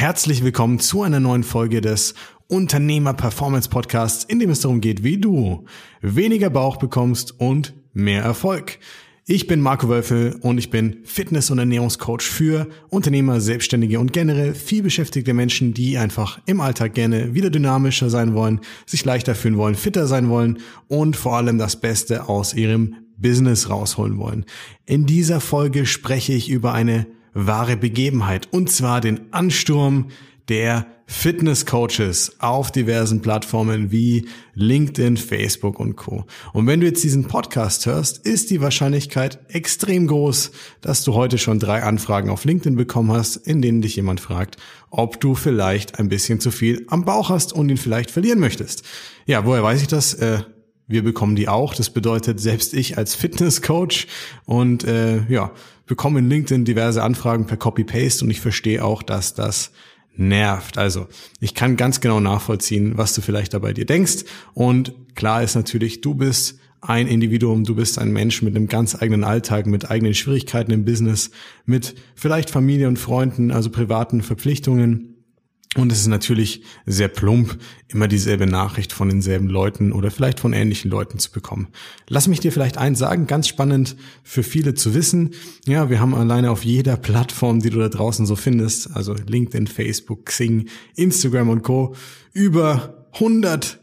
Herzlich 0.00 0.42
willkommen 0.42 0.78
zu 0.78 1.02
einer 1.02 1.20
neuen 1.20 1.42
Folge 1.42 1.82
des 1.82 2.14
Unternehmer 2.48 3.12
Performance 3.12 3.68
Podcasts, 3.68 4.24
in 4.24 4.38
dem 4.38 4.48
es 4.48 4.60
darum 4.60 4.80
geht, 4.80 5.04
wie 5.04 5.18
du 5.18 5.66
weniger 6.00 6.48
Bauch 6.48 6.78
bekommst 6.78 7.38
und 7.38 7.74
mehr 7.92 8.22
Erfolg. 8.22 8.78
Ich 9.26 9.46
bin 9.46 9.60
Marco 9.60 9.90
Wölfel 9.90 10.38
und 10.40 10.56
ich 10.56 10.70
bin 10.70 11.00
Fitness- 11.04 11.50
und 11.50 11.58
Ernährungscoach 11.58 12.22
für 12.22 12.66
Unternehmer, 12.88 13.42
Selbstständige 13.42 14.00
und 14.00 14.14
generell 14.14 14.54
viel 14.54 14.82
beschäftigte 14.82 15.34
Menschen, 15.34 15.74
die 15.74 15.98
einfach 15.98 16.40
im 16.46 16.62
Alltag 16.62 16.94
gerne 16.94 17.34
wieder 17.34 17.50
dynamischer 17.50 18.08
sein 18.08 18.32
wollen, 18.32 18.60
sich 18.86 19.04
leichter 19.04 19.34
fühlen 19.34 19.58
wollen, 19.58 19.74
fitter 19.74 20.06
sein 20.06 20.30
wollen 20.30 20.60
und 20.88 21.14
vor 21.14 21.36
allem 21.36 21.58
das 21.58 21.78
Beste 21.78 22.26
aus 22.26 22.54
ihrem 22.54 22.94
Business 23.18 23.68
rausholen 23.68 24.16
wollen. 24.16 24.46
In 24.86 25.04
dieser 25.04 25.40
Folge 25.40 25.84
spreche 25.84 26.32
ich 26.32 26.48
über 26.48 26.72
eine 26.72 27.06
wahre 27.32 27.76
Begebenheit 27.76 28.48
und 28.52 28.70
zwar 28.70 29.00
den 29.00 29.32
Ansturm 29.32 30.08
der 30.48 30.86
Fitness-Coaches 31.06 32.36
auf 32.38 32.70
diversen 32.70 33.20
Plattformen 33.20 33.90
wie 33.90 34.28
LinkedIn, 34.54 35.16
Facebook 35.16 35.80
und 35.80 35.96
Co. 35.96 36.24
Und 36.52 36.68
wenn 36.68 36.80
du 36.80 36.86
jetzt 36.86 37.02
diesen 37.02 37.26
Podcast 37.26 37.86
hörst, 37.86 38.18
ist 38.18 38.50
die 38.50 38.60
Wahrscheinlichkeit 38.60 39.40
extrem 39.48 40.06
groß, 40.06 40.52
dass 40.80 41.02
du 41.02 41.14
heute 41.14 41.38
schon 41.38 41.58
drei 41.58 41.82
Anfragen 41.82 42.30
auf 42.30 42.44
LinkedIn 42.44 42.76
bekommen 42.76 43.10
hast, 43.12 43.36
in 43.36 43.60
denen 43.60 43.82
dich 43.82 43.96
jemand 43.96 44.20
fragt, 44.20 44.56
ob 44.90 45.20
du 45.20 45.34
vielleicht 45.34 45.98
ein 45.98 46.08
bisschen 46.08 46.38
zu 46.38 46.52
viel 46.52 46.86
am 46.88 47.04
Bauch 47.04 47.28
hast 47.28 47.52
und 47.52 47.68
ihn 47.68 47.76
vielleicht 47.76 48.10
verlieren 48.10 48.38
möchtest. 48.38 48.84
Ja, 49.26 49.44
woher 49.44 49.64
weiß 49.64 49.82
ich 49.82 49.88
das? 49.88 50.14
Äh, 50.14 50.42
wir 50.90 51.04
bekommen 51.04 51.36
die 51.36 51.48
auch. 51.48 51.74
Das 51.74 51.90
bedeutet, 51.90 52.40
selbst 52.40 52.74
ich 52.74 52.98
als 52.98 53.14
Fitnesscoach 53.14 54.06
und 54.44 54.84
äh, 54.84 55.22
ja, 55.28 55.52
bekomme 55.86 56.18
in 56.18 56.28
LinkedIn 56.28 56.64
diverse 56.64 57.02
Anfragen 57.02 57.46
per 57.46 57.56
Copy-Paste 57.56 58.24
und 58.24 58.30
ich 58.30 58.40
verstehe 58.40 58.84
auch, 58.84 59.02
dass 59.02 59.34
das 59.34 59.72
nervt. 60.16 60.78
Also 60.78 61.06
ich 61.40 61.54
kann 61.54 61.76
ganz 61.76 62.00
genau 62.00 62.20
nachvollziehen, 62.20 62.96
was 62.96 63.14
du 63.14 63.20
vielleicht 63.20 63.54
dabei 63.54 63.72
dir 63.72 63.86
denkst. 63.86 64.24
Und 64.52 64.92
klar 65.14 65.42
ist 65.42 65.54
natürlich, 65.54 66.00
du 66.00 66.14
bist 66.14 66.58
ein 66.80 67.06
Individuum, 67.06 67.64
du 67.64 67.74
bist 67.74 67.98
ein 67.98 68.12
Mensch 68.12 68.42
mit 68.42 68.56
einem 68.56 68.66
ganz 68.66 69.00
eigenen 69.00 69.24
Alltag, 69.24 69.66
mit 69.66 69.90
eigenen 69.90 70.14
Schwierigkeiten 70.14 70.72
im 70.72 70.84
Business, 70.84 71.30
mit 71.66 71.94
vielleicht 72.14 72.50
Familie 72.50 72.88
und 72.88 72.98
Freunden, 72.98 73.50
also 73.50 73.70
privaten 73.70 74.22
Verpflichtungen. 74.22 75.09
Und 75.76 75.92
es 75.92 76.00
ist 76.00 76.08
natürlich 76.08 76.62
sehr 76.84 77.06
plump, 77.06 77.56
immer 77.86 78.08
dieselbe 78.08 78.46
Nachricht 78.46 78.92
von 78.92 79.08
denselben 79.08 79.48
Leuten 79.48 79.92
oder 79.92 80.10
vielleicht 80.10 80.40
von 80.40 80.52
ähnlichen 80.52 80.90
Leuten 80.90 81.20
zu 81.20 81.30
bekommen. 81.30 81.68
Lass 82.08 82.26
mich 82.26 82.40
dir 82.40 82.50
vielleicht 82.50 82.76
eins 82.76 82.98
sagen, 82.98 83.28
ganz 83.28 83.46
spannend 83.46 83.96
für 84.24 84.42
viele 84.42 84.74
zu 84.74 84.94
wissen. 84.94 85.30
Ja, 85.66 85.88
wir 85.88 86.00
haben 86.00 86.14
alleine 86.14 86.50
auf 86.50 86.64
jeder 86.64 86.96
Plattform, 86.96 87.60
die 87.60 87.70
du 87.70 87.78
da 87.78 87.88
draußen 87.88 88.26
so 88.26 88.34
findest, 88.34 88.96
also 88.96 89.14
LinkedIn, 89.14 89.68
Facebook, 89.68 90.26
Xing, 90.26 90.68
Instagram 90.96 91.48
und 91.48 91.62
Co., 91.62 91.94
über 92.32 93.06
100 93.12 93.79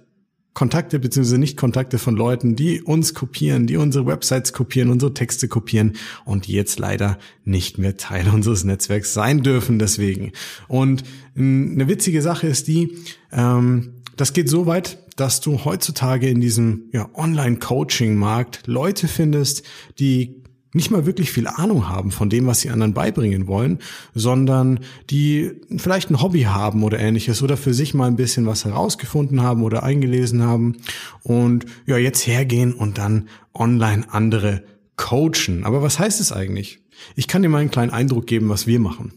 Kontakte 0.58 0.98
bzw. 0.98 1.38
Nicht-Kontakte 1.38 2.00
von 2.00 2.16
Leuten, 2.16 2.56
die 2.56 2.82
uns 2.82 3.14
kopieren, 3.14 3.68
die 3.68 3.78
unsere 3.78 4.08
Websites 4.08 4.54
kopieren, 4.54 4.90
unsere 4.90 5.14
Texte 5.14 5.48
kopieren 5.48 5.94
und 6.26 6.48
jetzt 6.48 6.80
leider 6.80 7.20
nicht 7.46 7.78
mehr 7.78 7.96
Teil 7.96 8.28
unseres 8.34 8.64
Netzwerks 8.64 9.14
sein 9.14 9.44
dürfen 9.44 9.78
deswegen. 9.78 10.32
Und 10.68 11.04
eine 11.38 11.88
witzige 11.88 12.24
Sache 12.24 12.48
ist 12.48 12.68
die, 12.68 12.98
ähm, 13.32 14.02
das 14.16 14.34
geht 14.34 14.50
so 14.50 14.66
weit, 14.66 14.98
dass 15.16 15.42
du 15.42 15.64
heutzutage 15.64 16.28
in 16.28 16.42
diesem 16.42 16.86
ja, 16.92 17.08
Online-Coaching-Markt 17.14 18.64
Leute 18.66 19.08
findest, 19.08 19.62
die 20.00 20.42
nicht 20.74 20.92
mal 20.92 21.06
wirklich 21.06 21.32
viel 21.32 21.48
Ahnung 21.48 21.90
haben 21.90 22.12
von 22.12 22.30
dem, 22.30 22.46
was 22.46 22.62
sie 22.62 22.70
anderen 22.70 22.94
beibringen 22.94 23.48
wollen, 23.48 23.80
sondern 24.14 24.82
die 25.10 25.52
vielleicht 25.76 26.10
ein 26.10 26.22
Hobby 26.22 26.44
haben 26.44 26.84
oder 26.84 27.00
ähnliches 27.00 27.42
oder 27.42 27.58
für 27.58 27.74
sich 27.74 27.94
mal 27.94 28.08
ein 28.08 28.16
bisschen 28.16 28.46
was 28.46 28.66
herausgefunden 28.66 29.42
haben 29.42 29.64
oder 29.64 29.84
eingelesen 29.84 30.44
haben 30.44 30.78
und 31.24 31.66
ja, 31.86 31.98
jetzt 31.98 32.28
hergehen 32.28 32.74
und 32.74 32.98
dann 32.98 33.30
online 33.54 34.06
andere 34.12 34.64
coachen. 34.98 35.64
Aber 35.64 35.82
was 35.82 36.00
heißt 36.00 36.20
es 36.20 36.32
eigentlich? 36.32 36.80
Ich 37.16 37.28
kann 37.28 37.42
dir 37.42 37.50
mal 37.50 37.60
einen 37.60 37.72
kleinen 37.72 37.92
Eindruck 37.92 38.28
geben, 38.28 38.50
was 38.50 38.68
wir 38.68 38.80
machen. 38.80 39.14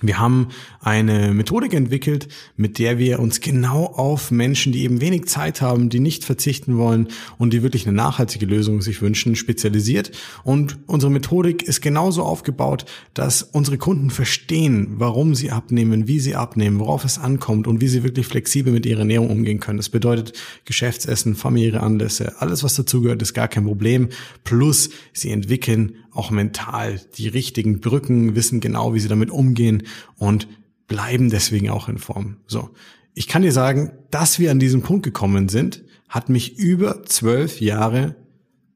Wir 0.00 0.20
haben 0.20 0.48
eine 0.80 1.34
Methodik 1.34 1.74
entwickelt, 1.74 2.28
mit 2.56 2.78
der 2.78 2.98
wir 2.98 3.18
uns 3.18 3.40
genau 3.40 3.84
auf 3.86 4.30
Menschen, 4.30 4.72
die 4.72 4.84
eben 4.84 5.00
wenig 5.00 5.26
Zeit 5.26 5.60
haben, 5.60 5.88
die 5.88 5.98
nicht 5.98 6.24
verzichten 6.24 6.78
wollen 6.78 7.08
und 7.36 7.52
die 7.52 7.64
wirklich 7.64 7.86
eine 7.86 7.96
nachhaltige 7.96 8.46
Lösung 8.46 8.80
sich 8.80 9.02
wünschen, 9.02 9.34
spezialisiert. 9.34 10.12
Und 10.44 10.78
unsere 10.86 11.10
Methodik 11.10 11.64
ist 11.64 11.80
genauso 11.80 12.22
aufgebaut, 12.22 12.84
dass 13.12 13.42
unsere 13.42 13.76
Kunden 13.76 14.10
verstehen, 14.10 14.86
warum 14.98 15.34
sie 15.34 15.50
abnehmen, 15.50 16.06
wie 16.06 16.20
sie 16.20 16.36
abnehmen, 16.36 16.78
worauf 16.78 17.04
es 17.04 17.18
ankommt 17.18 17.66
und 17.66 17.80
wie 17.80 17.88
sie 17.88 18.04
wirklich 18.04 18.26
flexibel 18.26 18.72
mit 18.72 18.86
ihrer 18.86 19.00
Ernährung 19.00 19.30
umgehen 19.30 19.58
können. 19.58 19.78
Das 19.78 19.88
bedeutet 19.88 20.32
Geschäftsessen, 20.64 21.34
familiäre 21.34 21.80
Anlässe, 21.80 22.40
alles 22.40 22.62
was 22.62 22.74
dazugehört, 22.74 23.20
ist 23.22 23.34
gar 23.34 23.48
kein 23.48 23.64
Problem. 23.64 24.10
Plus 24.44 24.90
sie 25.12 25.30
entwickeln 25.30 25.96
auch 26.12 26.30
mental 26.30 27.00
die 27.16 27.28
richtigen 27.28 27.80
Brücken, 27.80 28.34
wissen 28.34 28.60
genau, 28.60 28.94
wie 28.94 29.00
sie 29.00 29.08
damit 29.08 29.30
umgehen 29.30 29.84
und 30.16 30.48
bleiben 30.86 31.30
deswegen 31.30 31.70
auch 31.70 31.88
in 31.88 31.98
Form. 31.98 32.38
So. 32.46 32.70
Ich 33.14 33.28
kann 33.28 33.42
dir 33.42 33.52
sagen, 33.52 33.92
dass 34.10 34.38
wir 34.38 34.50
an 34.50 34.58
diesen 34.58 34.82
Punkt 34.82 35.04
gekommen 35.04 35.48
sind, 35.48 35.84
hat 36.08 36.28
mich 36.28 36.58
über 36.58 37.04
zwölf 37.04 37.60
Jahre 37.60 38.16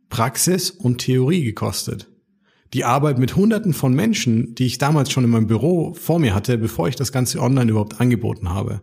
Praxis 0.09 0.71
und 0.71 0.99
Theorie 0.99 1.43
gekostet. 1.43 2.09
Die 2.75 2.85
Arbeit 2.85 3.19
mit 3.19 3.37
hunderten 3.37 3.73
von 3.73 3.95
Menschen, 3.95 4.55
die 4.55 4.67
ich 4.67 4.79
damals 4.79 5.11
schon 5.11 5.25
in 5.25 5.31
meinem 5.31 5.47
Büro 5.47 5.95
vor 5.95 6.19
mir 6.19 6.35
hatte, 6.35 6.59
bevor 6.59 6.89
ich 6.89 6.97
das 6.97 7.13
Ganze 7.13 7.41
online 7.41 7.71
überhaupt 7.71 8.01
angeboten 8.01 8.51
habe. 8.51 8.83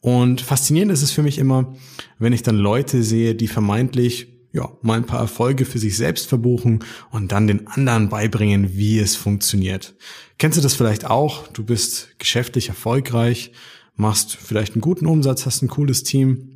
Und 0.00 0.40
faszinierend 0.40 0.92
ist 0.92 1.02
es 1.02 1.12
für 1.12 1.22
mich 1.22 1.38
immer, 1.38 1.74
wenn 2.18 2.32
ich 2.32 2.42
dann 2.42 2.56
Leute 2.56 3.02
sehe, 3.02 3.34
die 3.34 3.48
vermeintlich 3.48 4.31
ja, 4.52 4.70
mal 4.82 4.98
ein 4.98 5.06
paar 5.06 5.20
Erfolge 5.20 5.64
für 5.64 5.78
sich 5.78 5.96
selbst 5.96 6.28
verbuchen 6.28 6.84
und 7.10 7.32
dann 7.32 7.46
den 7.46 7.66
anderen 7.66 8.08
beibringen, 8.08 8.76
wie 8.76 8.98
es 8.98 9.16
funktioniert. 9.16 9.94
Kennst 10.38 10.58
du 10.58 10.62
das 10.62 10.74
vielleicht 10.74 11.06
auch? 11.06 11.48
Du 11.48 11.64
bist 11.64 12.18
geschäftlich 12.18 12.68
erfolgreich, 12.68 13.52
machst 13.96 14.36
vielleicht 14.36 14.74
einen 14.74 14.82
guten 14.82 15.06
Umsatz, 15.06 15.46
hast 15.46 15.62
ein 15.62 15.68
cooles 15.68 16.02
Team, 16.02 16.52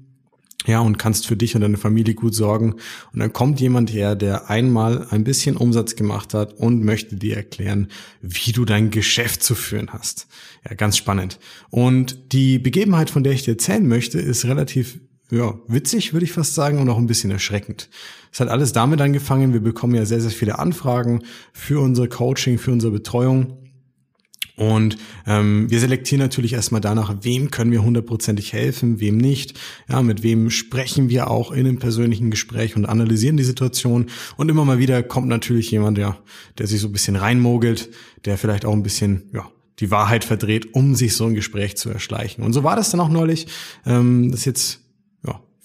ja, 0.67 0.81
und 0.81 0.99
kannst 0.99 1.27
für 1.27 1.37
dich 1.37 1.55
und 1.55 1.61
deine 1.61 1.77
Familie 1.77 2.15
gut 2.15 2.35
sorgen. 2.35 2.75
Und 3.13 3.21
dann 3.21 3.33
kommt 3.33 3.61
jemand 3.61 3.93
her, 3.93 4.17
der 4.17 4.51
einmal 4.51 5.07
ein 5.11 5.23
bisschen 5.23 5.57
Umsatz 5.57 5.95
gemacht 5.95 6.35
hat 6.35 6.55
und 6.55 6.85
möchte 6.85 7.17
dir 7.17 7.37
erklären, 7.37 7.89
wie 8.21 8.53
du 8.53 8.65
dein 8.65 8.91
Geschäft 8.91 9.45
zu 9.45 9.55
führen 9.55 9.93
hast. 9.93 10.27
Ja, 10.69 10.75
ganz 10.75 10.97
spannend. 10.97 11.39
Und 11.71 12.33
die 12.33 12.59
Begebenheit, 12.59 13.11
von 13.11 13.23
der 13.23 13.33
ich 13.33 13.45
dir 13.45 13.53
erzählen 13.53 13.87
möchte, 13.87 14.19
ist 14.19 14.45
relativ 14.45 14.99
ja, 15.31 15.55
witzig, 15.67 16.13
würde 16.13 16.25
ich 16.25 16.33
fast 16.33 16.55
sagen, 16.55 16.79
und 16.79 16.89
auch 16.89 16.99
ein 16.99 17.07
bisschen 17.07 17.31
erschreckend. 17.31 17.89
Es 18.33 18.41
hat 18.41 18.49
alles 18.49 18.73
damit 18.73 19.01
angefangen, 19.01 19.53
wir 19.53 19.61
bekommen 19.61 19.95
ja 19.95 20.05
sehr, 20.05 20.21
sehr 20.21 20.31
viele 20.31 20.59
Anfragen 20.59 21.23
für 21.53 21.81
unser 21.81 22.07
Coaching, 22.07 22.59
für 22.59 22.71
unsere 22.71 22.93
Betreuung. 22.93 23.59
Und 24.57 24.97
ähm, 25.27 25.71
wir 25.71 25.81
selektieren 25.81 26.21
natürlich 26.21 26.55
erstmal 26.55 26.81
danach, 26.81 27.15
wem 27.23 27.51
können 27.51 27.73
wir 27.73 27.83
hundertprozentig 27.83 28.55
helfen, 28.55 29.01
wem 29.01 29.19
nicht. 29.19 29.59
Ja, 29.89 30.01
mit 30.03 30.23
wem 30.23 30.49
sprechen 30.51 31.11
wir 31.11 31.31
auch 31.31 31.53
in 31.53 31.67
einem 31.67 31.79
persönlichen 31.79 32.31
Gespräch 32.31 32.75
und 32.75 32.87
analysieren 32.87 33.37
die 33.37 33.45
Situation. 33.45 34.07
Und 34.39 34.49
immer 34.49 34.65
mal 34.65 34.79
wieder 34.79 35.03
kommt 35.03 35.29
natürlich 35.29 35.71
jemand, 35.71 35.99
ja, 35.99 36.17
der 36.57 36.67
sich 36.67 36.81
so 36.81 36.89
ein 36.89 36.93
bisschen 36.93 37.17
reinmogelt, 37.17 37.91
der 38.25 38.39
vielleicht 38.39 38.65
auch 38.65 38.73
ein 38.73 38.83
bisschen, 38.83 39.25
ja, 39.35 39.51
die 39.79 39.91
Wahrheit 39.91 40.25
verdreht, 40.25 40.75
um 40.75 40.95
sich 40.95 41.17
so 41.17 41.27
ein 41.27 41.35
Gespräch 41.35 41.77
zu 41.77 41.91
erschleichen. 41.91 42.43
Und 42.43 42.55
so 42.55 42.65
war 42.65 42.77
das 42.77 42.91
dann 42.91 43.01
auch 43.01 43.11
neulich. 43.11 43.49
Ähm, 43.85 44.31
das 44.31 44.41
ist 44.41 44.47
jetzt 44.47 44.86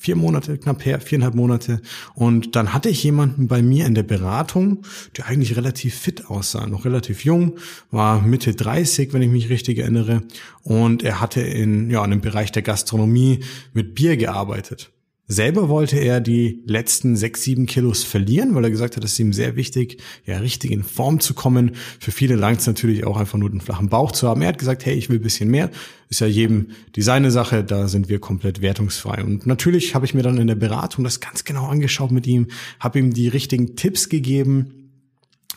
vier 0.01 0.15
Monate, 0.15 0.57
knapp 0.57 0.83
her, 0.83 0.99
viereinhalb 0.99 1.35
Monate. 1.35 1.79
Und 2.15 2.55
dann 2.55 2.73
hatte 2.73 2.89
ich 2.89 3.03
jemanden 3.03 3.47
bei 3.47 3.61
mir 3.61 3.85
in 3.85 3.93
der 3.93 4.01
Beratung, 4.01 4.79
der 5.15 5.27
eigentlich 5.27 5.55
relativ 5.55 5.93
fit 5.93 6.25
aussah, 6.25 6.65
noch 6.65 6.85
relativ 6.85 7.23
jung, 7.23 7.57
war 7.91 8.19
Mitte 8.19 8.55
30, 8.55 9.13
wenn 9.13 9.21
ich 9.21 9.29
mich 9.29 9.49
richtig 9.49 9.77
erinnere. 9.77 10.23
Und 10.63 11.03
er 11.03 11.21
hatte 11.21 11.41
in, 11.41 11.91
ja, 11.91 12.03
in 12.03 12.09
dem 12.09 12.21
Bereich 12.21 12.51
der 12.51 12.63
Gastronomie 12.63 13.41
mit 13.73 13.93
Bier 13.93 14.17
gearbeitet. 14.17 14.91
Selber 15.31 15.69
wollte 15.69 15.97
er 15.97 16.19
die 16.19 16.61
letzten 16.65 17.15
sechs, 17.15 17.43
sieben 17.43 17.65
Kilos 17.65 18.03
verlieren, 18.03 18.53
weil 18.53 18.65
er 18.65 18.69
gesagt 18.69 18.97
hat, 18.97 19.03
es 19.05 19.13
ist 19.13 19.19
ihm 19.19 19.31
sehr 19.31 19.55
wichtig, 19.55 20.01
ja, 20.25 20.39
richtig 20.39 20.71
in 20.71 20.83
Form 20.83 21.21
zu 21.21 21.33
kommen. 21.33 21.71
Für 22.01 22.11
viele 22.11 22.35
langt 22.35 22.59
es 22.59 22.67
natürlich 22.67 23.05
auch 23.05 23.15
einfach 23.15 23.37
nur 23.37 23.49
den 23.49 23.61
flachen 23.61 23.87
Bauch 23.87 24.11
zu 24.11 24.27
haben. 24.27 24.41
Er 24.41 24.49
hat 24.49 24.57
gesagt, 24.57 24.85
hey, 24.85 24.93
ich 24.93 25.09
will 25.09 25.19
bisschen 25.19 25.49
mehr. 25.49 25.71
Ist 26.09 26.19
ja 26.19 26.27
jedem 26.27 26.71
die 26.97 27.01
seine 27.01 27.31
Sache, 27.31 27.63
da 27.63 27.87
sind 27.87 28.09
wir 28.09 28.19
komplett 28.19 28.61
wertungsfrei. 28.61 29.23
Und 29.23 29.47
natürlich 29.47 29.95
habe 29.95 30.05
ich 30.05 30.13
mir 30.13 30.21
dann 30.23 30.37
in 30.37 30.47
der 30.47 30.55
Beratung 30.55 31.05
das 31.05 31.21
ganz 31.21 31.45
genau 31.45 31.67
angeschaut 31.67 32.11
mit 32.11 32.27
ihm, 32.27 32.47
habe 32.81 32.99
ihm 32.99 33.13
die 33.13 33.29
richtigen 33.29 33.77
Tipps 33.77 34.09
gegeben, 34.09 34.80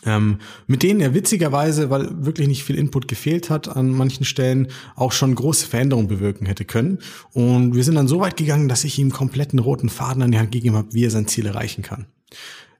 ähm, 0.05 0.39
mit 0.67 0.83
denen 0.83 1.01
er 1.01 1.13
witzigerweise, 1.13 1.89
weil 1.89 2.25
wirklich 2.25 2.47
nicht 2.47 2.63
viel 2.63 2.77
Input 2.77 3.07
gefehlt 3.07 3.49
hat 3.49 3.67
an 3.67 3.91
manchen 3.91 4.25
Stellen, 4.25 4.67
auch 4.95 5.11
schon 5.11 5.35
große 5.35 5.67
Veränderungen 5.67 6.07
bewirken 6.07 6.45
hätte 6.45 6.65
können. 6.65 6.99
Und 7.33 7.75
wir 7.75 7.83
sind 7.83 7.95
dann 7.95 8.07
so 8.07 8.19
weit 8.19 8.37
gegangen, 8.37 8.67
dass 8.67 8.83
ich 8.83 8.99
ihm 8.99 9.11
kompletten 9.11 9.59
roten 9.59 9.89
Faden 9.89 10.21
an 10.21 10.31
die 10.31 10.39
Hand 10.39 10.51
gegeben 10.51 10.75
habe, 10.75 10.93
wie 10.93 11.05
er 11.05 11.11
sein 11.11 11.27
Ziel 11.27 11.45
erreichen 11.45 11.81
kann. 11.81 12.07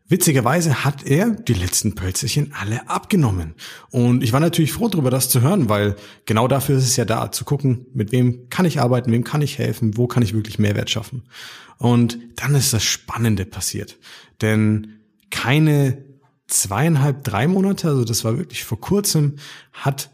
Witzigerweise 0.08 0.86
hat 0.86 1.04
er 1.08 1.32
die 1.32 1.56
letzten 1.56 1.96
Pölzerchen 1.96 2.54
alle 2.54 2.88
abgenommen. 2.88 3.56
Und 3.90 4.24
ich 4.24 4.34
war 4.34 4.40
natürlich 4.40 4.72
froh 4.72 4.88
darüber, 4.88 5.10
das 5.10 5.30
zu 5.30 5.42
hören, 5.42 5.68
weil 5.68 5.96
genau 6.26 6.48
dafür 6.48 6.78
ist 6.78 6.84
es 6.84 6.96
ja 6.96 7.06
da, 7.06 7.32
zu 7.32 7.44
gucken, 7.44 7.88
mit 7.92 8.12
wem 8.12 8.48
kann 8.50 8.66
ich 8.66 8.80
arbeiten, 8.80 9.12
wem 9.12 9.24
kann 9.24 9.42
ich 9.42 9.58
helfen, 9.58 9.98
wo 9.98 10.06
kann 10.06 10.22
ich 10.22 10.36
wirklich 10.36 10.60
Mehrwert 10.60 10.92
schaffen. 10.92 11.24
Und 11.80 12.20
dann 12.36 12.54
ist 12.54 12.72
das 12.72 12.84
Spannende 12.84 13.46
passiert. 13.46 13.98
Denn 14.42 15.00
keine 15.32 15.98
zweieinhalb, 16.48 17.24
drei 17.24 17.48
Monate, 17.48 17.88
also 17.88 18.04
das 18.04 18.24
war 18.24 18.38
wirklich 18.38 18.64
vor 18.64 18.80
kurzem, 18.80 19.36
hat 19.74 20.12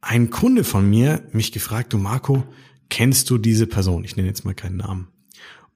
ein 0.00 0.30
Kunde 0.30 0.64
von 0.64 0.88
mir 0.88 1.22
mich 1.32 1.52
gefragt, 1.52 1.92
du 1.92 1.98
Marco, 1.98 2.44
kennst 2.88 3.30
du 3.30 3.38
diese 3.38 3.66
Person? 3.66 4.04
Ich 4.04 4.16
nenne 4.16 4.28
jetzt 4.28 4.44
mal 4.44 4.54
keinen 4.54 4.76
Namen. 4.76 5.08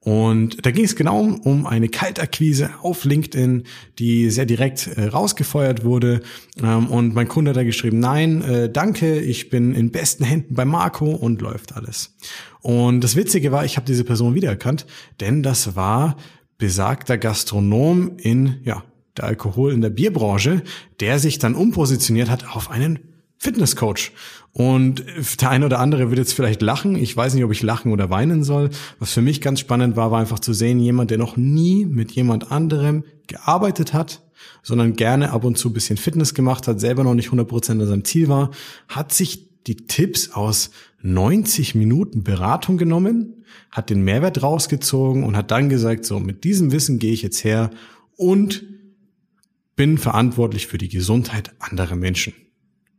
Und 0.01 0.65
da 0.65 0.71
ging 0.71 0.85
es 0.85 0.95
genau 0.95 1.19
um 1.19 1.65
eine 1.65 1.89
Kaltakquise 1.89 2.69
auf 2.81 3.03
LinkedIn, 3.03 3.63
die 3.99 4.29
sehr 4.29 4.45
direkt 4.45 4.87
äh, 4.87 5.07
rausgefeuert 5.07 5.83
wurde. 5.83 6.21
Ähm, 6.63 6.87
und 6.87 7.13
mein 7.13 7.27
Kunde 7.27 7.49
hat 7.49 7.57
da 7.57 7.63
geschrieben, 7.63 7.99
nein, 7.99 8.41
äh, 8.41 8.71
danke, 8.71 9.19
ich 9.19 9.49
bin 9.49 9.75
in 9.75 9.91
besten 9.91 10.23
Händen 10.23 10.55
bei 10.55 10.63
Marco 10.63 11.11
und 11.11 11.41
läuft 11.41 11.75
alles. 11.75 12.15
Und 12.61 13.03
das 13.03 13.17
Witzige 13.17 13.51
war, 13.51 13.65
ich 13.65 13.75
habe 13.75 13.85
diese 13.85 14.05
Person 14.05 14.35
wiedererkannt, 14.35 14.85
denn 15.19 15.43
das 15.43 15.75
war 15.75 16.15
besagter 16.57 17.17
Gastronom 17.17 18.17
in 18.17 18.61
ja, 18.63 18.83
der 19.19 19.27
Alkohol 19.27 19.73
in 19.73 19.81
der 19.81 19.89
Bierbranche, 19.89 20.63
der 20.99 21.19
sich 21.19 21.39
dann 21.39 21.55
umpositioniert 21.55 22.29
hat 22.29 22.55
auf 22.55 22.71
einen 22.71 22.99
Fitnesscoach. 23.37 24.11
Und 24.51 25.05
der 25.39 25.49
eine 25.49 25.65
oder 25.65 25.79
andere 25.79 26.09
wird 26.09 26.19
jetzt 26.19 26.33
vielleicht 26.33 26.61
lachen. 26.61 26.95
Ich 26.95 27.15
weiß 27.15 27.33
nicht, 27.33 27.43
ob 27.43 27.51
ich 27.51 27.61
lachen 27.61 27.93
oder 27.93 28.09
weinen 28.09 28.43
soll. 28.43 28.69
Was 28.99 29.13
für 29.13 29.21
mich 29.21 29.41
ganz 29.41 29.59
spannend 29.59 29.95
war, 29.95 30.11
war 30.11 30.19
einfach 30.19 30.39
zu 30.39 30.53
sehen, 30.53 30.79
jemand, 30.79 31.11
der 31.11 31.17
noch 31.17 31.37
nie 31.37 31.85
mit 31.85 32.11
jemand 32.11 32.51
anderem 32.51 33.03
gearbeitet 33.27 33.93
hat, 33.93 34.21
sondern 34.63 34.95
gerne 34.95 35.31
ab 35.31 35.43
und 35.43 35.57
zu 35.57 35.71
bisschen 35.71 35.97
Fitness 35.97 36.33
gemacht 36.33 36.67
hat, 36.67 36.79
selber 36.79 37.03
noch 37.03 37.13
nicht 37.13 37.29
100% 37.29 37.71
an 37.71 37.87
seinem 37.87 38.05
Ziel 38.05 38.27
war, 38.27 38.51
hat 38.87 39.13
sich 39.13 39.47
die 39.67 39.75
Tipps 39.75 40.31
aus 40.31 40.71
90 41.01 41.75
Minuten 41.75 42.23
Beratung 42.23 42.77
genommen, 42.77 43.43
hat 43.71 43.89
den 43.89 44.03
Mehrwert 44.03 44.41
rausgezogen 44.41 45.23
und 45.23 45.37
hat 45.37 45.51
dann 45.51 45.69
gesagt, 45.69 46.05
so, 46.05 46.19
mit 46.19 46.43
diesem 46.43 46.71
Wissen 46.71 46.99
gehe 46.99 47.13
ich 47.13 47.21
jetzt 47.21 47.43
her 47.43 47.69
und 48.15 48.63
bin 49.79 49.97
verantwortlich 49.97 50.67
für 50.67 50.77
die 50.77 50.89
Gesundheit 50.89 51.53
anderer 51.59 51.95
Menschen. 51.95 52.33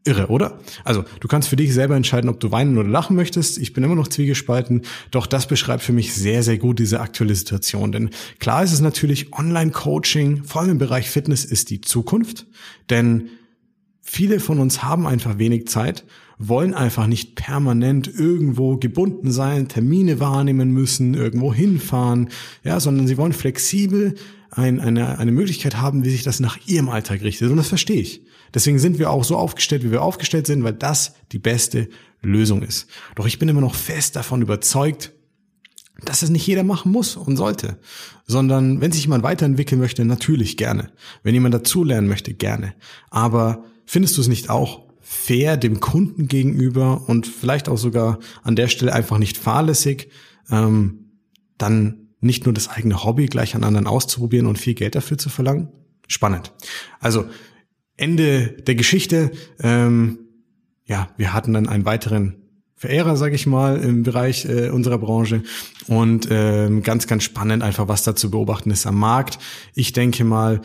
Irre, 0.07 0.29
oder? 0.29 0.61
Also, 0.83 1.05
du 1.21 1.29
kannst 1.29 1.51
für 1.51 1.57
dich 1.57 1.75
selber 1.75 1.95
entscheiden, 1.95 2.31
ob 2.31 2.41
du 2.41 2.53
weinen 2.53 2.79
oder 2.79 2.89
lachen 2.89 3.17
möchtest. 3.17 3.59
Ich 3.59 3.75
bin 3.75 3.85
immer 3.85 3.97
noch 3.97 4.09
zwiegespalten, 4.09 4.81
doch 5.11 5.27
das 5.27 5.47
beschreibt 5.47 5.83
für 5.83 5.93
mich 5.93 6.15
sehr, 6.15 6.43
sehr 6.43 6.57
gut 6.57 6.79
diese 6.79 7.01
aktuelle 7.01 7.35
Situation. 7.35 7.93
Denn 7.93 8.09
klar 8.39 8.65
ist 8.65 8.73
es 8.73 8.81
natürlich, 8.81 9.35
Online-Coaching, 9.35 10.45
vor 10.45 10.63
allem 10.63 10.71
im 10.71 10.79
Bereich 10.79 11.11
Fitness, 11.11 11.45
ist 11.45 11.69
die 11.69 11.83
Zukunft. 11.83 12.47
Denn 12.89 13.29
viele 14.01 14.41
von 14.41 14.59
uns 14.59 14.83
haben 14.83 15.07
einfach 15.07 15.37
wenig 15.37 15.69
Zeit, 15.69 16.07
wollen 16.39 16.73
einfach 16.73 17.07
nicht 17.07 17.35
permanent 17.35 18.09
irgendwo 18.09 18.79
gebunden 18.79 19.31
sein, 19.33 19.69
Termine 19.69 20.19
wahrnehmen 20.19 20.71
müssen, 20.71 21.13
irgendwo 21.13 21.53
hinfahren, 21.53 22.31
ja, 22.65 22.81
sondern 22.81 23.07
sie 23.07 23.19
wollen 23.19 23.35
flexibel 23.35 24.15
ein, 24.51 24.81
eine, 24.81 25.19
eine 25.19 25.33
Möglichkeit 25.33 25.77
haben, 25.77 26.05
wie 26.05 26.11
sich 26.11 26.23
das 26.23 26.41
nach 26.41 26.59
ihrem 26.67 26.89
Alltag 26.89 27.23
richtet. 27.23 27.51
Und 27.51 27.57
das 27.57 27.69
verstehe 27.69 28.01
ich. 28.01 28.23
Deswegen 28.53 28.79
sind 28.79 28.99
wir 28.99 29.11
auch 29.11 29.25
so 29.25 29.37
aufgestellt, 29.37 29.85
wie 29.85 29.93
wir 29.93 30.03
aufgestellt 30.03 30.47
sind, 30.47 30.65
weil 30.65 30.73
das 30.73 31.15
die 31.33 31.39
beste 31.39 31.89
Lösung 32.23 32.63
ist. 32.63 32.89
Doch 33.15 33.27
ich 33.27 33.39
bin 33.39 33.49
immer 33.49 33.61
noch 33.61 33.75
fest 33.75 34.17
davon 34.17 34.43
überzeugt, 34.43 35.13
dass 36.05 36.23
es 36.23 36.31
nicht 36.31 36.47
jeder 36.47 36.65
machen 36.65 36.91
muss 36.91 37.17
und 37.17 37.37
sollte, 37.37 37.79
sondern 38.27 38.81
wenn 38.81 38.93
sich 38.93 39.03
jemand 39.03 39.23
weiterentwickeln 39.23 39.81
möchte, 39.81 40.05
natürlich 40.05 40.57
gerne. 40.57 40.91
Wenn 41.23 41.35
jemand 41.35 41.55
dazulernen 41.55 42.09
möchte, 42.09 42.33
gerne. 42.35 42.75
Aber 43.11 43.65
findest 43.85 44.17
du 44.17 44.23
es 44.23 44.29
nicht 44.29 44.51
auch 44.51 44.87
fair 45.01 45.57
dem 45.57 45.81
Kunden 45.81 46.27
gegenüber 46.29 47.09
und 47.09 47.27
vielleicht 47.27 47.69
auch 47.69 47.77
sogar 47.77 48.19
an 48.43 48.57
der 48.57 48.69
Stelle 48.69 48.93
einfach 48.93 49.19
nicht 49.19 49.37
fahrlässig, 49.37 50.09
ähm, 50.51 51.11
dann 51.59 52.00
nicht 52.21 52.45
nur 52.45 52.53
das 52.53 52.69
eigene 52.69 53.05
Hobby 53.05 53.27
gleich 53.27 53.55
an 53.55 53.65
anderen 53.65 53.87
auszuprobieren 53.87 54.47
und 54.47 54.59
viel 54.59 54.75
Geld 54.75 54.95
dafür 54.95 55.19
zu 55.19 55.29
verlangen? 55.29 55.69
Spannend. 56.07 56.53
Also 56.99 57.27
Ende 57.97 58.49
der 58.67 58.75
Geschichte. 58.75 59.31
Ähm, 59.61 60.19
ja, 60.85 61.09
wir 61.17 61.33
hatten 61.33 61.53
dann 61.53 61.69
einen 61.69 61.85
weiteren 61.85 62.37
Verehrer, 62.75 63.17
sage 63.17 63.35
ich 63.35 63.47
mal, 63.47 63.79
im 63.79 64.03
Bereich 64.03 64.47
äh, 64.47 64.71
unserer 64.71 64.99
Branche 64.99 65.43
und 65.87 66.29
ähm, 66.31 66.83
ganz, 66.83 67.07
ganz 67.07 67.25
spannend 67.25 67.63
einfach, 67.63 67.89
was 67.89 68.05
da 68.05 68.17
zu 68.17 68.31
beobachten 68.31 68.71
ist 68.71 68.87
am 68.87 68.99
Markt. 68.99 69.39
Ich 69.75 69.93
denke 69.93 70.25
mal, 70.25 70.63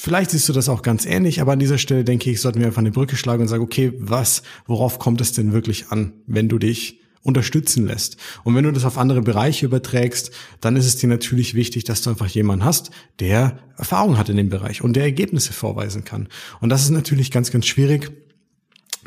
Vielleicht 0.00 0.30
siehst 0.30 0.48
du 0.48 0.52
das 0.52 0.68
auch 0.68 0.82
ganz 0.82 1.06
ähnlich, 1.06 1.40
aber 1.40 1.54
an 1.54 1.58
dieser 1.58 1.76
Stelle 1.76 2.04
denke 2.04 2.30
ich, 2.30 2.40
sollten 2.40 2.60
wir 2.60 2.68
einfach 2.68 2.78
eine 2.78 2.92
Brücke 2.92 3.16
schlagen 3.16 3.42
und 3.42 3.48
sagen, 3.48 3.64
okay, 3.64 3.92
was, 3.98 4.44
worauf 4.64 5.00
kommt 5.00 5.20
es 5.20 5.32
denn 5.32 5.52
wirklich 5.52 5.86
an, 5.88 6.12
wenn 6.28 6.48
du 6.48 6.58
dich 6.58 7.00
unterstützen 7.28 7.86
lässt. 7.86 8.16
Und 8.42 8.56
wenn 8.56 8.64
du 8.64 8.72
das 8.72 8.84
auf 8.84 8.98
andere 8.98 9.22
Bereiche 9.22 9.66
überträgst, 9.66 10.32
dann 10.60 10.74
ist 10.74 10.86
es 10.86 10.96
dir 10.96 11.08
natürlich 11.08 11.54
wichtig, 11.54 11.84
dass 11.84 12.02
du 12.02 12.10
einfach 12.10 12.26
jemanden 12.26 12.64
hast, 12.64 12.90
der 13.20 13.58
Erfahrung 13.76 14.18
hat 14.18 14.28
in 14.28 14.36
dem 14.36 14.48
Bereich 14.48 14.82
und 14.82 14.94
der 14.94 15.04
Ergebnisse 15.04 15.52
vorweisen 15.52 16.04
kann. 16.04 16.28
Und 16.60 16.70
das 16.70 16.82
ist 16.82 16.90
natürlich 16.90 17.30
ganz, 17.30 17.52
ganz 17.52 17.66
schwierig 17.66 18.10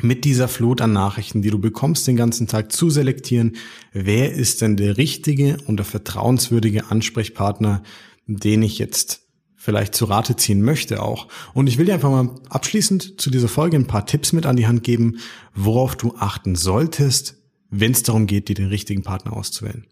mit 0.00 0.24
dieser 0.24 0.48
Flut 0.48 0.80
an 0.80 0.92
Nachrichten, 0.92 1.42
die 1.42 1.50
du 1.50 1.58
bekommst 1.58 2.06
den 2.06 2.16
ganzen 2.16 2.46
Tag, 2.46 2.72
zu 2.72 2.88
selektieren, 2.88 3.56
wer 3.92 4.32
ist 4.32 4.62
denn 4.62 4.76
der 4.76 4.96
richtige 4.96 5.58
und 5.66 5.76
der 5.76 5.84
vertrauenswürdige 5.84 6.90
Ansprechpartner, 6.90 7.82
den 8.26 8.62
ich 8.62 8.78
jetzt 8.78 9.20
vielleicht 9.56 9.94
zu 9.94 10.06
Rate 10.06 10.34
ziehen 10.34 10.62
möchte 10.62 11.02
auch. 11.02 11.28
Und 11.54 11.68
ich 11.68 11.78
will 11.78 11.86
dir 11.86 11.94
einfach 11.94 12.10
mal 12.10 12.34
abschließend 12.48 13.20
zu 13.20 13.30
dieser 13.30 13.48
Folge 13.48 13.76
ein 13.76 13.86
paar 13.86 14.06
Tipps 14.06 14.32
mit 14.32 14.46
an 14.46 14.56
die 14.56 14.66
Hand 14.66 14.82
geben, 14.82 15.18
worauf 15.54 15.94
du 15.94 16.14
achten 16.16 16.56
solltest, 16.56 17.41
wenn 17.72 17.92
es 17.92 18.04
darum 18.04 18.26
geht, 18.26 18.48
dir 18.48 18.54
den 18.54 18.68
richtigen 18.68 19.02
Partner 19.02 19.32
auszuwählen. 19.32 19.86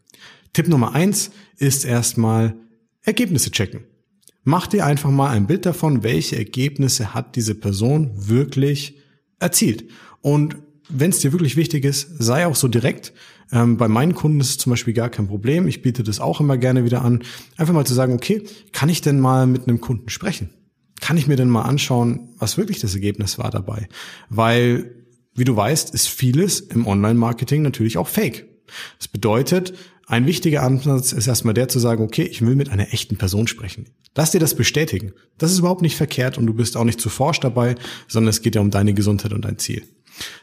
Tipp 0.53 0.69
Nummer 0.69 0.95
eins 0.95 1.31
ist 1.57 1.85
erstmal 1.85 2.55
Ergebnisse 3.03 3.51
checken. 3.51 3.85
Mach 4.45 4.67
dir 4.67 4.85
einfach 4.85 5.11
mal 5.11 5.31
ein 5.31 5.47
Bild 5.47 5.67
davon, 5.67 6.03
welche 6.03 6.37
Ergebnisse 6.37 7.15
hat 7.15 7.37
diese 7.37 7.55
Person 7.55 8.11
wirklich 8.15 8.99
erzielt. 9.39 9.85
Und 10.21 10.57
wenn 10.89 11.11
es 11.11 11.21
dir 11.21 11.33
wirklich 11.33 11.57
wichtig 11.57 11.85
ist, 11.85 12.09
sei 12.19 12.47
auch 12.47 12.55
so 12.55 12.69
direkt. 12.69 13.13
Ähm, 13.53 13.77
bei 13.77 13.89
meinen 13.89 14.15
Kunden 14.15 14.41
ist 14.41 14.51
es 14.51 14.59
zum 14.59 14.71
Beispiel 14.71 14.95
gar 14.95 15.09
kein 15.09 15.29
Problem. 15.29 15.67
Ich 15.67 15.83
biete 15.83 16.03
das 16.03 16.21
auch 16.21 16.41
immer 16.41 16.59
gerne 16.59 16.85
wieder 16.85 17.03
an. 17.03 17.23
Einfach 17.57 17.75
mal 17.75 17.87
zu 17.87 17.95
sagen, 17.95 18.13
okay, 18.13 18.43
kann 18.73 18.89
ich 18.89 19.01
denn 19.01 19.21
mal 19.21 19.47
mit 19.47 19.69
einem 19.69 19.81
Kunden 19.81 20.09
sprechen? 20.09 20.51
Kann 21.01 21.17
ich 21.17 21.27
mir 21.27 21.37
denn 21.37 21.49
mal 21.49 21.63
anschauen, 21.63 22.29
was 22.39 22.59
wirklich 22.59 22.81
das 22.81 22.95
Ergebnis 22.95 23.39
war 23.39 23.51
dabei? 23.51 23.89
Weil 24.29 25.00
wie 25.35 25.45
du 25.45 25.55
weißt, 25.55 25.95
ist 25.95 26.09
vieles 26.09 26.61
im 26.61 26.87
Online-Marketing 26.87 27.63
natürlich 27.63 27.99
auch 27.99 28.09
fake. 28.09 28.49
Das 28.99 29.09
bedeutet, 29.09 29.75
ein 30.07 30.27
wichtiger 30.27 30.63
Ansatz 30.65 31.13
ist 31.13 31.29
erstmal 31.29 31.55
der 31.55 31.69
zu 31.69 31.79
sagen, 31.79 32.03
okay, 32.03 32.25
ich 32.25 32.43
will 32.43 32.57
mit 32.57 32.71
einer 32.71 32.93
echten 32.93 33.17
Person 33.17 33.47
sprechen. 33.47 33.91
Lass 34.17 34.33
dir 34.33 34.41
das 34.41 34.57
bestätigen. 34.57 35.13
Das 35.39 35.53
ist 35.53 35.61
überhaupt 35.61 35.83
nicht 35.83 35.97
verkehrt 35.97 36.37
und 36.37 36.47
du 36.47 36.55
bist 36.55 36.77
auch 36.77 36.85
nicht 36.85 37.01
zu 37.01 37.09
forsch 37.09 37.39
dabei, 37.39 37.77
sondern 38.09 38.31
es 38.31 38.43
geht 38.43 38.57
ja 38.57 38.61
um 38.61 38.73
deine 38.73 38.93
Gesundheit 38.93 39.33
und 39.33 39.45
dein 39.45 39.59
Ziel. 39.59 39.85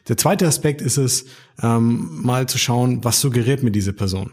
Der 0.08 0.16
zweite 0.16 0.48
Aspekt 0.48 0.82
ist 0.82 0.98
es, 0.98 1.26
ähm, 1.62 2.22
mal 2.24 2.48
zu 2.48 2.58
schauen, 2.58 3.04
was 3.04 3.20
suggeriert 3.20 3.62
mir 3.62 3.72
diese 3.72 3.94
Person. 3.94 4.32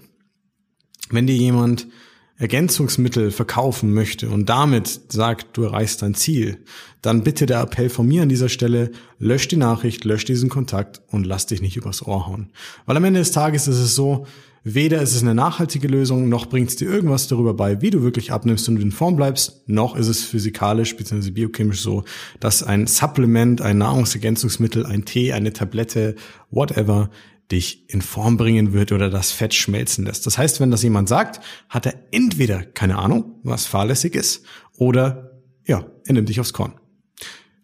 Wenn 1.11 1.27
dir 1.27 1.37
jemand 1.37 1.89
Ergänzungsmittel 2.37 3.31
verkaufen 3.31 3.95
möchte 3.95 4.29
und 4.29 4.49
damit 4.49 5.01
sagt, 5.09 5.57
du 5.57 5.63
erreichst 5.63 6.03
dein 6.03 6.15
Ziel, 6.15 6.59
dann 7.01 7.23
bitte 7.23 7.47
der 7.47 7.61
Appell 7.61 7.89
von 7.89 8.09
mir 8.09 8.23
an 8.23 8.29
dieser 8.29 8.49
Stelle, 8.49 8.91
lösch 9.21 9.47
die 9.47 9.57
Nachricht, 9.57 10.05
lösch 10.05 10.25
diesen 10.25 10.49
Kontakt 10.49 11.01
und 11.09 11.27
lass 11.27 11.47
dich 11.47 11.63
nicht 11.63 11.77
übers 11.77 12.05
Ohr 12.05 12.27
hauen. 12.27 12.51
Weil 12.87 12.97
am 12.97 13.05
Ende 13.05 13.21
des 13.21 13.31
Tages 13.31 13.69
ist 13.69 13.79
es 13.79 13.95
so, 13.95 14.27
weder 14.65 15.01
ist 15.01 15.15
es 15.15 15.23
eine 15.23 15.35
nachhaltige 15.35 15.87
Lösung, 15.87 16.29
noch 16.29 16.47
bringt 16.47 16.71
es 16.71 16.77
dir 16.77 16.91
irgendwas 16.91 17.29
darüber 17.29 17.55
bei, 17.55 17.83
wie 17.83 17.91
du 17.91 18.03
wirklich 18.03 18.33
abnimmst 18.33 18.69
und 18.69 18.81
in 18.81 18.91
Form 18.91 19.15
bleibst, 19.15 19.69
noch 19.69 19.95
ist 19.95 20.09
es 20.09 20.25
physikalisch 20.25 20.97
bzw. 20.97 21.31
biochemisch 21.31 21.83
so, 21.83 22.03
dass 22.41 22.65
ein 22.65 22.89
Supplement, 22.89 23.61
ein 23.61 23.79
Nahrungsergänzungsmittel, 23.79 24.87
ein 24.87 25.05
Tee, 25.05 25.33
eine 25.33 25.53
Tablette, 25.53 26.17
whatever, 26.51 27.11
dich 27.55 27.89
in 27.89 28.03
Form 28.03 28.37
bringen 28.37 28.73
wird 28.73 28.93
oder 28.93 29.09
das 29.09 29.31
Fett 29.31 29.55
schmelzen 29.55 30.05
lässt. 30.05 30.27
Das 30.27 30.37
heißt, 30.37 30.61
wenn 30.61 30.71
das 30.71 30.83
jemand 30.83 31.09
sagt, 31.09 31.41
hat 31.69 31.87
er 31.87 31.95
entweder 32.11 32.65
keine 32.65 32.99
Ahnung, 32.99 33.41
was 33.43 33.67
fahrlässig 33.67 34.15
ist, 34.15 34.45
oder 34.77 35.41
ja, 35.67 35.87
er 36.05 36.13
nimmt 36.13 36.29
dich 36.29 36.41
aufs 36.41 36.53
Korn. 36.53 36.75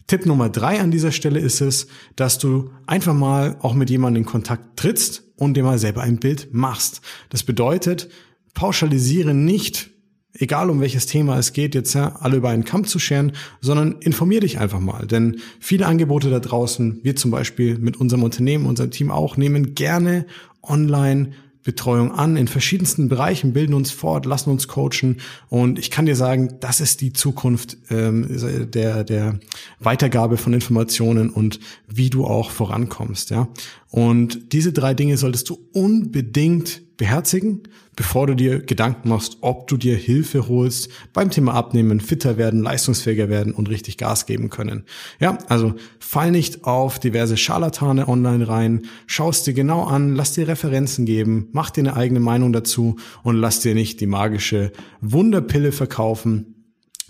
Tipp 0.06 0.26
Nummer 0.26 0.48
drei 0.48 0.80
an 0.80 0.90
dieser 0.90 1.12
Stelle 1.12 1.38
ist 1.38 1.60
es, 1.60 1.86
dass 2.16 2.38
du 2.38 2.70
einfach 2.86 3.14
mal 3.14 3.56
auch 3.60 3.74
mit 3.74 3.90
jemandem 3.90 4.22
in 4.22 4.28
Kontakt 4.28 4.78
trittst 4.78 5.24
und 5.36 5.54
dir 5.54 5.62
mal 5.62 5.78
selber 5.78 6.02
ein 6.02 6.18
Bild 6.18 6.52
machst. 6.52 7.00
Das 7.28 7.44
bedeutet, 7.44 8.08
pauschalisiere 8.54 9.34
nicht 9.34 9.90
egal 10.34 10.70
um 10.70 10.80
welches 10.80 11.06
Thema 11.06 11.38
es 11.38 11.52
geht, 11.52 11.74
jetzt 11.74 11.94
ja, 11.94 12.16
alle 12.20 12.36
über 12.36 12.50
einen 12.50 12.64
Kamm 12.64 12.84
zu 12.84 12.98
scheren, 12.98 13.32
sondern 13.60 13.96
informier 14.00 14.40
dich 14.40 14.58
einfach 14.58 14.80
mal. 14.80 15.06
Denn 15.06 15.40
viele 15.58 15.86
Angebote 15.86 16.30
da 16.30 16.40
draußen, 16.40 17.00
wir 17.02 17.16
zum 17.16 17.30
Beispiel 17.30 17.78
mit 17.78 17.96
unserem 17.96 18.22
Unternehmen, 18.22 18.66
unserem 18.66 18.90
Team 18.90 19.10
auch, 19.10 19.36
nehmen 19.36 19.74
gerne 19.74 20.26
online 20.62 21.32
Betreuung 21.62 22.12
an 22.12 22.36
in 22.36 22.48
verschiedensten 22.48 23.08
Bereichen, 23.08 23.52
bilden 23.52 23.74
uns 23.74 23.90
fort, 23.90 24.24
lassen 24.24 24.50
uns 24.50 24.66
coachen 24.66 25.18
und 25.50 25.78
ich 25.78 25.90
kann 25.90 26.06
dir 26.06 26.16
sagen, 26.16 26.56
das 26.60 26.80
ist 26.80 27.02
die 27.02 27.12
Zukunft 27.12 27.76
ähm, 27.90 28.26
der, 28.72 29.04
der 29.04 29.38
Weitergabe 29.78 30.38
von 30.38 30.54
Informationen 30.54 31.28
und 31.28 31.60
wie 31.86 32.08
du 32.08 32.24
auch 32.24 32.50
vorankommst. 32.50 33.28
Ja? 33.30 33.48
Und 33.90 34.52
diese 34.52 34.72
drei 34.72 34.94
Dinge 34.94 35.18
solltest 35.18 35.50
du 35.50 35.58
unbedingt 35.72 36.80
beherzigen, 37.00 37.62
bevor 37.96 38.26
du 38.26 38.34
dir 38.34 38.60
Gedanken 38.60 39.08
machst, 39.08 39.38
ob 39.40 39.66
du 39.68 39.78
dir 39.78 39.96
Hilfe 39.96 40.48
holst 40.48 40.90
beim 41.14 41.30
Thema 41.30 41.54
Abnehmen, 41.54 41.98
fitter 41.98 42.36
werden, 42.36 42.62
leistungsfähiger 42.62 43.30
werden 43.30 43.54
und 43.54 43.70
richtig 43.70 43.96
Gas 43.96 44.26
geben 44.26 44.50
können. 44.50 44.84
Ja, 45.18 45.38
also 45.48 45.74
fall 45.98 46.30
nicht 46.30 46.64
auf 46.64 46.98
diverse 46.98 47.38
Scharlatane 47.38 48.06
online 48.06 48.46
rein, 48.46 48.82
schaust 49.06 49.46
dir 49.46 49.54
genau 49.54 49.84
an, 49.84 50.14
lass 50.14 50.34
dir 50.34 50.46
Referenzen 50.46 51.06
geben, 51.06 51.48
mach 51.52 51.70
dir 51.70 51.80
eine 51.80 51.96
eigene 51.96 52.20
Meinung 52.20 52.52
dazu 52.52 52.96
und 53.22 53.36
lass 53.36 53.60
dir 53.60 53.74
nicht 53.74 54.02
die 54.02 54.06
magische 54.06 54.70
Wunderpille 55.00 55.72
verkaufen, 55.72 56.59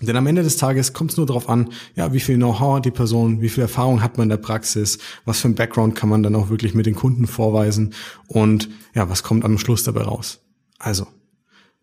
denn 0.06 0.16
am 0.16 0.26
Ende 0.26 0.42
des 0.42 0.56
Tages 0.56 0.92
kommt 0.92 1.10
es 1.10 1.16
nur 1.16 1.26
darauf 1.26 1.48
an, 1.48 1.70
ja, 1.94 2.12
wie 2.12 2.20
viel 2.20 2.36
Know-how 2.36 2.76
hat 2.76 2.84
die 2.84 2.90
Person, 2.90 3.40
wie 3.40 3.48
viel 3.48 3.62
Erfahrung 3.62 4.02
hat 4.02 4.16
man 4.16 4.24
in 4.24 4.30
der 4.30 4.36
Praxis, 4.36 4.98
was 5.24 5.40
für 5.40 5.48
ein 5.48 5.54
Background 5.54 5.94
kann 5.94 6.08
man 6.08 6.22
dann 6.22 6.34
auch 6.34 6.48
wirklich 6.48 6.74
mit 6.74 6.86
den 6.86 6.94
Kunden 6.94 7.26
vorweisen 7.26 7.94
und 8.26 8.68
ja, 8.94 9.08
was 9.08 9.22
kommt 9.22 9.44
am 9.44 9.58
Schluss 9.58 9.84
dabei 9.84 10.02
raus. 10.02 10.40
Also, 10.78 11.06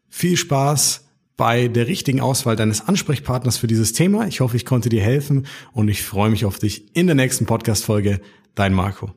viel 0.10 0.38
Spaß 0.38 1.06
bei 1.38 1.68
der 1.68 1.88
richtigen 1.88 2.20
Auswahl 2.20 2.56
deines 2.56 2.88
Ansprechpartners 2.88 3.58
für 3.58 3.68
dieses 3.68 3.94
Thema. 3.94 4.28
Ich 4.28 4.40
hoffe, 4.40 4.58
ich 4.58 4.66
konnte 4.66 4.90
dir 4.90 5.02
helfen 5.02 5.46
und 5.72 5.88
ich 5.88 6.04
freue 6.04 6.32
mich 6.32 6.46
auf 6.46 6.58
dich 6.58 6.96
in 6.96 7.06
der 7.06 7.16
nächsten 7.16 7.46
Podcast-Folge. 7.46 8.20
Dein 8.56 8.74
Marco. 8.74 9.12